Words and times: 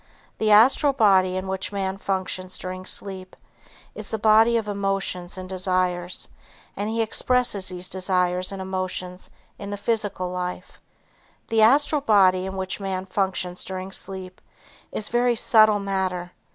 The 0.39 0.49
Astral 0.49 0.93
body 0.93 1.37
in 1.37 1.45
which 1.47 1.71
man 1.71 1.99
functions 1.99 2.57
during 2.57 2.85
sleep 2.87 3.35
is 3.93 4.09
the 4.09 4.17
body 4.17 4.57
of 4.57 4.67
emotions 4.67 5.37
and 5.37 5.47
desires 5.47 6.27
and 6.75 6.89
he 6.89 7.03
expresses 7.03 7.67
these 7.69 7.87
desires 7.87 8.51
and 8.51 8.59
emotions 8.63 9.29
in 9.59 9.69
the 9.69 9.77
physical 9.77 10.31
life. 10.31 10.81
The 11.49 11.61
Astral 11.61 12.01
body 12.01 12.47
in 12.47 12.55
which 12.55 12.79
man 12.79 13.05
functions 13.05 13.63
during 13.63 13.91
sleep 13.91 14.41
is 14.91 15.09
very 15.09 15.35
subtle 15.35 15.77
matter. 15.77 16.31